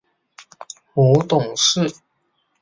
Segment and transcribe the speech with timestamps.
[0.95, 1.93] 母董氏。